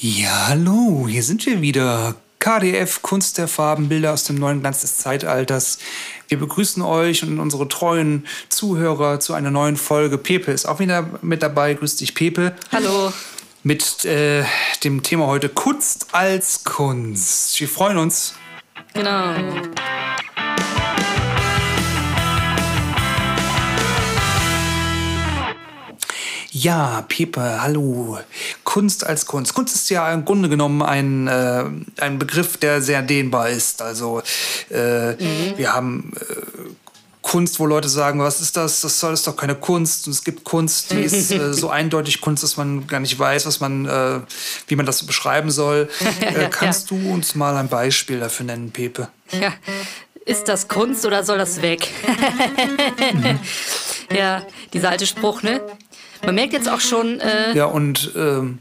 Ja, 0.00 0.46
hallo, 0.50 1.08
hier 1.08 1.24
sind 1.24 1.44
wir 1.44 1.60
wieder. 1.60 2.14
KDF, 2.38 3.02
Kunst 3.02 3.36
der 3.36 3.48
Farben, 3.48 3.88
Bilder 3.88 4.12
aus 4.12 4.22
dem 4.22 4.36
neuen 4.36 4.60
Glanz 4.60 4.82
des 4.82 4.98
Zeitalters. 4.98 5.80
Wir 6.28 6.38
begrüßen 6.38 6.84
euch 6.84 7.24
und 7.24 7.40
unsere 7.40 7.66
treuen 7.66 8.24
Zuhörer 8.48 9.18
zu 9.18 9.34
einer 9.34 9.50
neuen 9.50 9.76
Folge. 9.76 10.16
Pepe 10.16 10.52
ist 10.52 10.66
auch 10.66 10.78
wieder 10.78 11.18
mit 11.20 11.42
dabei. 11.42 11.74
Grüß 11.74 11.96
dich, 11.96 12.14
Pepe. 12.14 12.54
Hallo. 12.70 13.12
Mit 13.64 14.04
äh, 14.04 14.44
dem 14.84 15.02
Thema 15.02 15.26
heute 15.26 15.48
Kunst 15.48 16.06
als 16.12 16.62
Kunst. 16.62 17.58
Wir 17.58 17.68
freuen 17.68 17.98
uns. 17.98 18.34
Genau. 18.94 19.34
Ja, 26.60 27.04
Pepe, 27.06 27.62
hallo. 27.62 28.18
Kunst 28.64 29.06
als 29.06 29.26
Kunst. 29.26 29.54
Kunst 29.54 29.76
ist 29.76 29.90
ja 29.90 30.12
im 30.12 30.24
Grunde 30.24 30.48
genommen 30.48 30.82
ein, 30.82 31.28
äh, 31.28 31.64
ein 32.00 32.18
Begriff, 32.18 32.56
der 32.56 32.82
sehr 32.82 33.02
dehnbar 33.02 33.50
ist. 33.50 33.80
Also 33.80 34.22
äh, 34.68 35.12
mhm. 35.12 35.52
wir 35.56 35.72
haben 35.72 36.12
äh, 36.16 36.34
Kunst, 37.22 37.60
wo 37.60 37.66
Leute 37.66 37.88
sagen, 37.88 38.18
was 38.18 38.40
ist 38.40 38.56
das? 38.56 38.80
Das 38.80 39.00
ist 39.00 39.26
doch 39.28 39.36
keine 39.36 39.54
Kunst. 39.54 40.08
Und 40.08 40.14
es 40.14 40.24
gibt 40.24 40.42
Kunst, 40.42 40.90
die 40.90 41.02
ist 41.02 41.30
äh, 41.30 41.52
so 41.54 41.70
eindeutig 41.70 42.20
Kunst, 42.20 42.42
dass 42.42 42.56
man 42.56 42.88
gar 42.88 42.98
nicht 42.98 43.16
weiß, 43.16 43.46
was 43.46 43.60
man, 43.60 43.86
äh, 43.86 44.20
wie 44.66 44.74
man 44.74 44.84
das 44.86 45.04
beschreiben 45.06 45.50
soll. 45.52 45.88
Äh, 46.20 46.48
kannst 46.50 46.90
ja. 46.90 46.96
du 46.96 47.12
uns 47.12 47.36
mal 47.36 47.56
ein 47.56 47.68
Beispiel 47.68 48.18
dafür 48.18 48.46
nennen, 48.46 48.72
Pepe? 48.72 49.08
Ja. 49.30 49.52
Ist 50.24 50.48
das 50.48 50.66
Kunst 50.66 51.06
oder 51.06 51.22
soll 51.22 51.38
das 51.38 51.62
weg? 51.62 51.88
mhm. 53.14 53.38
Ja, 54.14 54.42
dieser 54.72 54.90
alte 54.90 55.06
Spruch, 55.06 55.42
ne? 55.42 55.60
Man 56.24 56.34
merkt 56.34 56.52
jetzt 56.52 56.68
auch 56.68 56.80
schon. 56.80 57.20
Äh 57.20 57.54
ja, 57.54 57.66
und 57.66 58.12
ähm, 58.16 58.58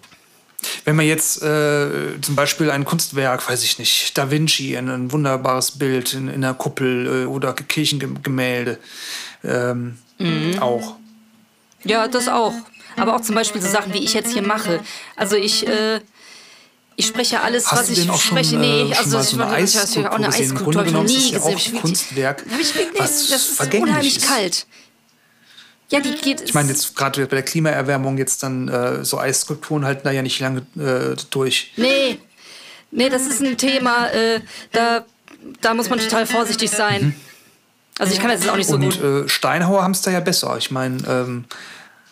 wenn 0.86 0.96
man 0.96 1.06
jetzt 1.06 1.42
äh, 1.42 2.20
zum 2.22 2.36
Beispiel 2.36 2.72
ein 2.72 2.86
Kunstwerk, 2.86 3.48
weiß 3.48 3.64
ich 3.64 3.80
nicht, 3.80 4.18
Da 4.18 4.32
Vinci, 4.32 4.76
ein, 4.78 4.90
ein 4.90 5.12
wunderbares 5.12 5.72
Bild 5.72 6.14
in, 6.14 6.28
in 6.28 6.44
einer 6.44 6.54
Kuppel 6.54 7.24
äh, 7.24 7.26
oder 7.26 7.54
Kirchengemälde, 7.54 8.80
ähm, 9.44 9.98
mhm. 10.18 10.60
auch. 10.60 10.96
Ja, 11.84 12.08
das 12.08 12.28
auch. 12.28 12.54
Aber 12.96 13.16
auch 13.16 13.22
zum 13.22 13.36
Beispiel 13.36 13.62
so 13.62 13.70
Sachen, 13.70 13.94
wie 13.94 14.00
ich 14.04 14.14
jetzt 14.14 14.34
hier 14.34 14.42
mache. 14.42 14.80
Also 15.16 15.36
ich. 15.36 15.68
Äh, 15.68 16.02
ich 17.00 17.06
spreche 17.06 17.42
alles, 17.42 17.72
Hast 17.72 17.80
was 17.82 17.90
ich 17.92 18.12
spreche. 18.20 18.50
Schon, 18.54 18.62
nee, 18.62 18.90
äh, 18.90 18.96
also 18.96 19.20
ich, 19.20 19.28
so 19.28 19.40
eine 19.40 19.64
ich, 19.64 19.76
ich 19.76 20.08
auch 20.08 20.14
eine 20.14 20.30
Eisskulptur 20.30 20.84
habe 20.84 21.06
ich 21.06 21.16
nie 21.16 21.32
gesehen. 21.32 21.80
Kunstwerk, 21.80 22.44
ich, 22.60 22.74
nee, 22.74 22.82
was 22.98 23.30
das 23.30 23.50
ist 23.50 23.74
unheimlich 23.76 24.18
ist. 24.18 24.28
kalt. 24.28 24.66
Ja, 25.90 26.02
die 26.02 26.12
geht. 26.16 26.42
Ich 26.42 26.54
meine, 26.54 26.70
jetzt 26.70 26.96
gerade 26.96 27.26
bei 27.28 27.36
der 27.38 27.44
Klimaerwärmung 27.44 28.18
jetzt 28.18 28.44
dann 28.44 28.68
äh, 28.68 29.06
so 29.06 29.20
Eisskulpturen 29.20 29.86
halten 29.86 30.02
da 30.04 30.12
ja 30.12 30.22
nicht 30.22 30.40
lange 30.40 30.60
äh, 30.78 31.16
durch. 31.30 31.72
Nee, 31.78 32.20
nee, 32.92 33.10
das 33.10 33.26
ist 33.26 33.42
ein 33.42 33.58
Thema, 33.58 34.10
äh, 34.10 34.42
da, 34.74 35.06
da 35.62 35.74
muss 35.74 35.90
man 35.90 36.00
total 36.00 36.26
vorsichtig 36.26 36.72
sein. 36.72 37.06
Mhm. 37.06 37.14
Also 38.00 38.14
ich 38.14 38.20
kann 38.20 38.30
das 38.30 38.42
jetzt 38.42 38.50
auch 38.50 38.58
nicht 38.58 38.68
so 38.68 38.76
Und, 38.76 38.84
gut. 38.84 39.02
Und 39.02 39.26
äh, 39.26 39.30
Steinhauer 39.30 39.82
haben 39.82 39.92
es 39.92 40.02
da 40.02 40.12
ja 40.12 40.20
besser. 40.20 40.56
Ich 40.58 40.72
meine, 40.72 40.98
ähm, 41.08 41.46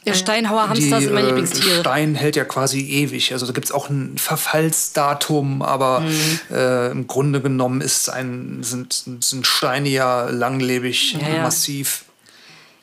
ja, 0.06 0.14
Steinhauer 0.14 0.70
Hamster 0.70 1.02
sind 1.02 1.14
meine 1.14 1.28
äh, 1.28 1.30
Lieblingstiere. 1.32 1.80
Stein 1.80 2.14
hält 2.14 2.36
ja 2.36 2.46
quasi 2.46 2.80
ewig. 2.82 3.34
Also 3.34 3.48
da 3.48 3.54
gibt 3.54 3.66
es 3.66 3.72
auch 3.72 3.90
ein 3.90 4.18
Verfallsdatum, 4.18 5.64
aber 5.64 6.02
mhm. 6.02 6.40
äh, 6.52 6.92
im 6.92 7.08
Grunde 7.08 7.42
genommen 7.42 7.82
ist 7.82 8.10
ein, 8.10 8.60
sind, 8.62 8.94
sind 9.20 9.48
Steine 9.48 9.90
ja 9.90 10.30
langlebig, 10.30 11.14
ja, 11.14 11.36
ja. 11.36 11.42
massiv. 11.42 12.06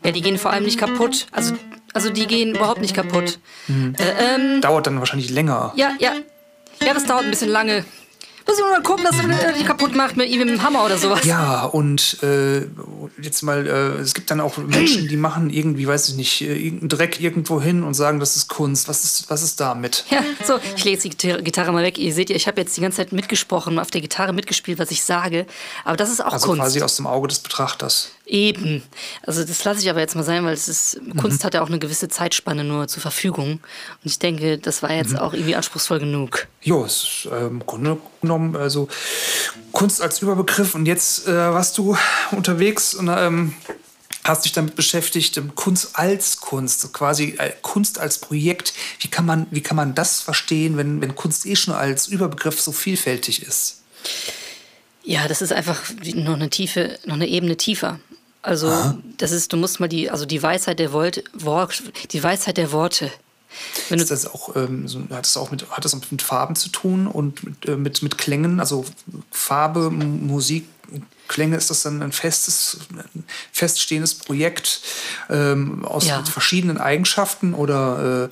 Ja, 0.05 0.11
die 0.11 0.21
gehen 0.21 0.39
vor 0.39 0.53
allem 0.53 0.65
nicht 0.65 0.79
kaputt. 0.79 1.27
Also, 1.31 1.55
also 1.93 2.11
die 2.11 2.27
gehen 2.27 2.55
überhaupt 2.55 2.81
nicht 2.81 2.95
kaputt. 2.95 3.39
Mhm. 3.69 3.95
Äh, 3.99 4.35
ähm, 4.35 4.61
dauert 4.61 4.87
dann 4.87 4.99
wahrscheinlich 4.99 5.31
länger. 5.31 5.73
Ja, 5.77 5.93
ja. 5.99 6.13
Ja, 6.85 6.95
das 6.95 7.05
dauert 7.05 7.25
ein 7.25 7.31
bisschen 7.31 7.51
lange. 7.51 7.85
Muss 8.47 8.59
ich 8.59 8.65
mal 8.65 8.83
gucken, 8.83 9.05
dass 9.05 9.17
er 9.19 9.53
die 9.53 9.65
kaputt 9.65 9.95
macht 9.95 10.17
mit, 10.17 10.31
mit 10.31 10.49
dem 10.49 10.63
Hammer 10.63 10.85
oder 10.85 10.99
sowas. 10.99 11.25
Ja, 11.25 11.65
und 11.65 12.19
äh, 12.23 12.67
jetzt 13.21 13.43
mal, 13.43 13.67
äh, 13.67 14.01
es 14.01 14.15
gibt 14.15 14.31
dann 14.31 14.41
auch 14.41 14.57
Menschen, 14.57 15.09
die 15.09 15.17
machen 15.17 15.51
irgendwie, 15.51 15.87
weiß 15.87 16.09
ich 16.09 16.15
nicht, 16.17 16.41
äh, 16.43 16.57
irgendeinen 16.57 16.89
Dreck 16.89 17.21
irgendwo 17.21 17.61
hin 17.61 17.85
und 17.85 17.95
sagen, 17.95 18.19
das 18.19 18.37
ist 18.37 18.49
Kunst. 18.49 18.89
Was 18.89 19.05
ist, 19.05 19.31
was 19.31 19.43
ist 19.43 19.61
damit? 19.61 20.05
Ja, 20.11 20.25
so, 20.45 20.59
ich 20.77 20.85
lege 20.85 20.97
jetzt 21.01 21.23
die 21.23 21.29
Gitarre 21.43 21.73
mal 21.73 21.85
weg. 21.85 21.99
Ihr 21.99 22.13
seht 22.13 22.31
ja, 22.31 22.37
ich 22.37 22.49
habe 22.49 22.61
jetzt 22.61 22.77
die 22.77 22.81
ganze 22.81 22.97
Zeit 22.97 23.13
mitgesprochen, 23.13 23.79
auf 23.79 23.91
der 23.91 24.01
Gitarre 24.01 24.33
mitgespielt, 24.33 24.79
was 24.79 24.91
ich 24.91 25.05
sage. 25.05 25.47
Aber 25.85 25.97
das 25.97 26.11
ist 26.11 26.21
auch 26.21 26.33
also 26.33 26.49
Kunst. 26.49 26.61
Also 26.63 26.73
quasi 26.73 26.83
aus 26.83 26.97
dem 26.97 27.07
Auge 27.07 27.29
des 27.29 27.39
Betrachters. 27.39 28.11
Eben. 28.25 28.83
Also 29.23 29.45
das 29.45 29.65
lasse 29.65 29.81
ich 29.81 29.91
aber 29.91 30.01
jetzt 30.01 30.15
mal 30.15 30.23
sein, 30.23 30.45
weil 30.45 30.55
es 30.55 30.69
ist, 30.69 31.01
mhm. 31.03 31.17
Kunst 31.17 31.45
hat 31.45 31.55
ja 31.55 31.63
auch 31.63 31.69
eine 31.69 31.79
gewisse 31.79 32.09
Zeitspanne 32.09 32.63
nur 32.63 32.87
zur 32.87 33.03
Verfügung. 33.03 33.53
Und 33.53 33.61
ich 34.05 34.19
denke, 34.19 34.59
das 34.59 34.83
war 34.83 34.93
jetzt 34.93 35.13
mhm. 35.13 35.19
auch 35.19 35.33
irgendwie 35.33 35.57
anspruchsvoll 35.57 35.99
genug. 35.99 36.47
Jo, 36.63 36.85
es 36.85 37.03
ist 37.03 37.29
äh, 37.33 37.47
im 37.47 37.67
Grunde 37.67 37.99
genommen, 38.21 38.55
also 38.55 38.89
Kunst 39.73 40.01
als 40.01 40.23
Überbegriff. 40.23 40.75
Und 40.75 40.87
jetzt 40.87 41.27
äh, 41.27 41.33
warst 41.33 41.77
du 41.79 41.97
unterwegs 42.31 42.95
und 42.95 43.09
ähm, 43.09 43.55
hast 44.25 44.45
dich 44.45 44.53
damit 44.53 44.77
beschäftigt, 44.77 45.37
ähm, 45.37 45.55
Kunst 45.55 45.91
als 45.95 46.39
Kunst, 46.41 46.93
quasi 46.93 47.35
äh, 47.39 47.53
Kunst 47.63 47.99
als 47.99 48.19
Projekt. 48.19 48.73
Wie 49.01 49.09
kann 49.09 49.27
man, 49.27 49.47
wie 49.51 49.63
kann 49.63 49.77
man 49.77 49.95
das 49.95 50.21
verstehen, 50.21 50.77
wenn, 50.77 51.01
wenn 51.01 51.15
Kunst 51.15 51.45
eh 51.45 51.57
schon 51.57 51.75
als 51.75 52.07
Überbegriff 52.07 52.61
so 52.61 52.73
vielfältig 52.73 53.43
ist? 53.43 53.83
Ja, 55.05 55.27
das 55.27 55.43
ist 55.43 55.53
einfach 55.53 55.81
noch 56.15 56.35
eine 56.35 56.51
Tiefe, 56.51 56.99
noch 57.05 57.15
eine 57.15 57.27
Ebene 57.27 57.57
tiefer. 57.57 57.99
Also 58.43 58.69
Aha. 58.69 58.99
das 59.19 59.31
ist, 59.31 59.53
du 59.53 59.57
musst 59.57 59.79
mal 59.79 59.89
die, 59.89 60.11
also 60.11 60.27
die 60.27 60.43
Weisheit 60.43 60.81
der 60.81 60.93
Worte, 60.93 61.23
die 62.11 62.23
Weisheit 62.23 62.57
der 62.57 62.73
Worte. 62.73 63.11
Wenn 63.89 63.99
ist 63.99 64.11
das 64.11 64.27
auch, 64.27 64.57
ähm, 64.57 64.89
so, 64.89 65.01
hat 65.11 65.25
das 65.25 65.37
auch 65.37 65.51
mit, 65.51 65.71
hat 65.71 65.85
das 65.85 65.95
mit 66.11 66.23
Farben 66.23 66.57
zu 66.57 66.71
tun 66.71 67.07
und 67.07 67.45
mit, 67.45 67.69
äh, 67.69 67.77
mit, 67.77 68.03
mit 68.03 68.19
Klängen, 68.19 68.61
also 68.61 68.85
Farbe, 69.31 69.91
Musik, 69.91 70.67
Klänge, 71.29 71.57
ist 71.57 71.71
das 71.71 71.83
dann 71.83 72.03
ein 72.03 72.13
festes, 72.13 72.79
ein 73.15 73.25
feststehendes 73.53 74.15
Projekt 74.15 74.83
ähm, 75.31 75.85
aus 75.85 76.07
ja. 76.07 76.23
verschiedenen 76.25 76.79
Eigenschaften 76.79 77.55
oder 77.55 78.31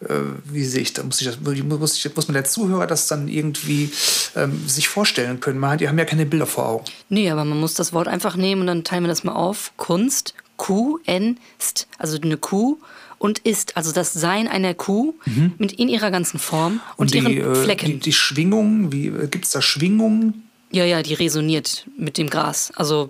äh, 0.00 0.04
äh, 0.04 0.20
wie 0.44 0.64
sehe 0.64 0.82
ich 0.82 0.92
da? 0.92 1.02
Muss, 1.02 1.20
ich 1.20 1.26
das, 1.26 1.40
muss, 1.40 2.04
ich, 2.04 2.14
muss 2.14 2.28
man 2.28 2.34
der 2.34 2.44
Zuhörer 2.44 2.86
das 2.86 3.08
dann 3.08 3.28
irgendwie 3.28 3.90
ähm, 4.36 4.68
sich 4.68 4.88
vorstellen 4.88 5.40
können? 5.40 5.58
Man, 5.58 5.78
die 5.78 5.88
haben 5.88 5.98
ja 5.98 6.04
keine 6.04 6.26
Bilder 6.26 6.46
vor 6.46 6.68
Augen. 6.68 6.84
Nee, 7.08 7.30
aber 7.30 7.44
man 7.44 7.58
muss 7.58 7.74
das 7.74 7.92
Wort 7.92 8.08
einfach 8.08 8.36
nehmen 8.36 8.62
und 8.62 8.66
dann 8.68 8.84
teilen 8.84 9.04
wir 9.04 9.08
das 9.08 9.24
mal 9.24 9.34
auf. 9.34 9.72
Kunst, 9.76 10.34
Q, 10.56 10.98
N, 11.04 11.38
St, 11.60 11.88
also 11.98 12.20
eine 12.20 12.36
Kuh 12.36 12.78
und 13.18 13.38
ist, 13.40 13.76
also 13.76 13.92
das 13.92 14.12
Sein 14.12 14.48
einer 14.48 14.74
Kuh 14.74 15.14
mhm. 15.24 15.54
mit 15.58 15.72
in 15.72 15.88
ihrer 15.88 16.10
ganzen 16.10 16.38
Form 16.38 16.80
und, 16.96 17.14
und 17.14 17.14
die, 17.14 17.36
ihren 17.36 17.52
äh, 17.52 17.54
Flecken. 17.54 17.86
Die, 17.86 17.98
die 17.98 18.12
Schwingung, 18.12 18.92
wie 18.92 19.06
äh, 19.06 19.26
gibt 19.28 19.46
es 19.46 19.50
da 19.50 19.62
Schwingungen? 19.62 20.45
Ja, 20.76 20.84
ja, 20.84 21.02
die 21.02 21.14
resoniert 21.14 21.86
mit 21.96 22.18
dem 22.18 22.28
Gras. 22.28 22.70
Also 22.76 23.08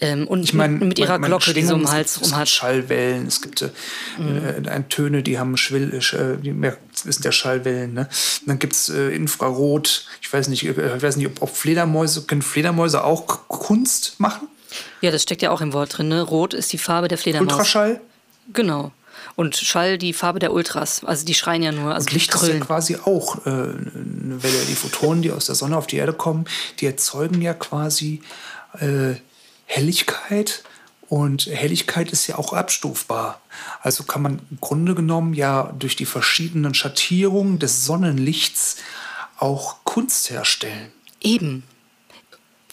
ähm, 0.00 0.26
und 0.26 0.42
ich 0.42 0.52
mein, 0.52 0.80
mit, 0.80 0.98
ihrer 0.98 1.20
Glocke, 1.20 1.54
die 1.54 1.62
so 1.62 1.76
um 1.76 1.88
Hals 1.88 2.20
rum 2.20 2.34
hat. 2.34 2.48
Schallwellen, 2.48 3.28
es 3.28 3.40
gibt 3.40 3.62
äh, 3.62 3.70
mhm. 4.18 4.66
äh, 4.66 4.82
Töne, 4.88 5.22
die 5.22 5.38
haben 5.38 5.56
Schwill, 5.56 5.94
äh, 5.94 6.42
die 6.42 6.52
sind 7.04 7.24
ja 7.24 7.30
Schallwellen. 7.30 7.94
Ne? 7.94 8.08
Und 8.40 8.48
dann 8.48 8.58
gibt 8.58 8.72
es 8.72 8.88
äh, 8.88 9.14
Infrarot. 9.14 10.08
Ich 10.20 10.32
weiß 10.32 10.48
nicht, 10.48 10.64
äh, 10.64 10.96
ich 10.96 11.02
weiß 11.04 11.14
nicht, 11.18 11.28
ob, 11.28 11.40
ob 11.40 11.56
Fledermäuse, 11.56 12.22
können 12.22 12.42
Fledermäuse 12.42 13.04
auch 13.04 13.46
Kunst 13.46 14.18
machen? 14.18 14.48
Ja, 15.02 15.12
das 15.12 15.22
steckt 15.22 15.42
ja 15.42 15.52
auch 15.52 15.60
im 15.60 15.72
Wort 15.72 15.96
drin. 15.96 16.08
Ne? 16.08 16.20
Rot 16.22 16.52
ist 16.52 16.72
die 16.72 16.78
Farbe 16.78 17.06
der 17.06 17.18
Fledermaus. 17.18 17.52
Ultraschall? 17.52 18.00
Genau. 18.52 18.90
Und 19.34 19.56
Schall 19.56 19.98
die 19.98 20.12
Farbe 20.12 20.38
der 20.38 20.52
Ultras. 20.52 21.04
Also 21.04 21.24
die 21.24 21.34
schreien 21.34 21.62
ja 21.62 21.72
nur. 21.72 21.94
Also 21.94 22.06
und 22.06 22.12
Licht 22.12 22.34
ist 22.34 22.46
ja 22.46 22.58
quasi 22.60 22.96
auch 22.96 23.46
äh, 23.46 23.50
eine 23.50 24.42
Welle. 24.42 24.64
Die 24.68 24.74
Photonen, 24.74 25.22
die 25.22 25.30
aus 25.30 25.46
der 25.46 25.54
Sonne 25.54 25.76
auf 25.76 25.86
die 25.86 25.96
Erde 25.96 26.12
kommen, 26.12 26.46
die 26.80 26.86
erzeugen 26.86 27.40
ja 27.40 27.54
quasi 27.54 28.22
äh, 28.78 29.14
Helligkeit. 29.66 30.64
Und 31.08 31.46
Helligkeit 31.46 32.10
ist 32.10 32.26
ja 32.26 32.38
auch 32.38 32.54
abstufbar. 32.54 33.40
Also 33.82 34.04
kann 34.04 34.22
man 34.22 34.40
im 34.50 34.58
Grunde 34.60 34.94
genommen 34.94 35.34
ja 35.34 35.72
durch 35.78 35.94
die 35.94 36.06
verschiedenen 36.06 36.72
Schattierungen 36.72 37.58
des 37.58 37.84
Sonnenlichts 37.84 38.76
auch 39.38 39.76
Kunst 39.84 40.30
herstellen. 40.30 40.90
Eben. 41.20 41.64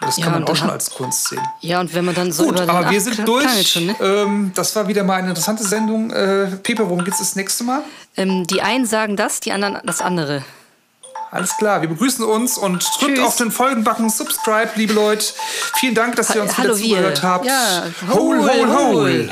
Das 0.00 0.16
kann 0.16 0.24
ja, 0.24 0.30
man 0.30 0.44
auch 0.44 0.56
schon 0.56 0.70
als 0.70 0.90
Kunst 0.90 1.28
sehen. 1.28 1.42
Ja, 1.60 1.80
und 1.80 1.94
wenn 1.94 2.04
man 2.04 2.14
dann 2.14 2.32
so 2.32 2.46
Gut, 2.46 2.60
aber 2.60 2.90
wir 2.90 3.00
sind 3.00 3.26
durch. 3.26 3.70
Schon, 3.70 3.86
ne? 3.86 3.96
ähm, 4.00 4.52
das 4.54 4.74
war 4.74 4.88
wieder 4.88 5.04
mal 5.04 5.16
eine 5.16 5.28
interessante 5.28 5.62
Sendung. 5.64 6.10
Äh, 6.10 6.46
Pepe, 6.62 6.88
worum 6.88 7.04
geht 7.04 7.14
es 7.14 7.20
das 7.20 7.36
nächste 7.36 7.62
Mal? 7.64 7.82
Ähm, 8.16 8.46
die 8.46 8.62
einen 8.62 8.86
sagen 8.86 9.16
das, 9.16 9.40
die 9.40 9.52
anderen 9.52 9.78
das 9.84 10.00
andere. 10.00 10.42
Alles 11.32 11.56
klar, 11.56 11.80
wir 11.80 11.88
begrüßen 11.88 12.26
uns 12.26 12.58
und 12.58 12.84
drückt 13.00 13.16
Tschüss. 13.16 13.24
auf 13.24 13.36
den 13.36 13.50
Folgenbutton, 13.50 14.10
subscribe, 14.10 14.72
liebe 14.74 14.92
Leute. 14.92 15.32
Vielen 15.76 15.94
Dank, 15.94 16.14
dass 16.16 16.34
ihr 16.34 16.42
uns 16.42 16.58
ha 16.58 16.62
wieder 16.62 16.74
zugehört 16.74 17.22
habt. 17.22 17.46
Ja. 17.46 17.84
Hole, 18.12 18.42
hole, 18.42 18.66
hole. 18.66 18.92
hole. 18.92 19.28